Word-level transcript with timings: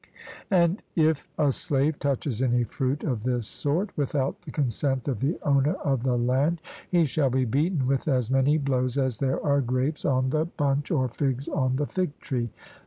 And 0.49 0.81
if 0.95 1.29
a 1.37 1.51
slave 1.51 1.99
touches 1.99 2.41
any 2.41 2.63
fruit 2.63 3.03
of 3.03 3.21
this 3.21 3.45
sort, 3.45 3.95
without 3.95 4.41
the 4.41 4.49
consent 4.49 5.07
of 5.07 5.19
the 5.19 5.37
owner 5.43 5.73
of 5.73 6.01
the 6.01 6.17
land, 6.17 6.59
he 6.89 7.05
shall 7.05 7.29
be 7.29 7.45
beaten 7.45 7.85
with 7.85 8.07
as 8.07 8.31
many 8.31 8.57
blows 8.57 8.97
as 8.97 9.19
there 9.19 9.45
are 9.45 9.61
grapes 9.61 10.03
on 10.03 10.31
the 10.31 10.45
bunch, 10.45 10.89
or 10.89 11.07
figs 11.07 11.47
on 11.47 11.75
the 11.75 11.85
fig 11.85 12.17
tree. 12.19 12.49